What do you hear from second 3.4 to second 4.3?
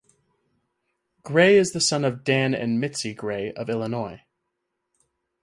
of Illinois.